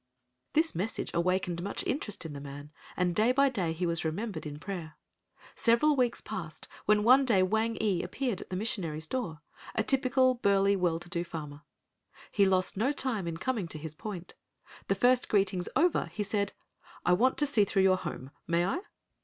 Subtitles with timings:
[0.53, 4.47] This message awakened much interest in the man, and day by day he was remembered
[4.47, 4.95] in prayer.
[5.55, 10.75] Several weeks passed when one day Wang ee appeared at the missionary's door,—a typical, burly,
[10.75, 11.61] well to do farmer.
[12.31, 14.33] He lost no time in coming to his point.
[14.87, 16.53] The first greetings over, he said,
[17.05, 18.31] "I want to see through your home.
[18.47, 18.79] May I?"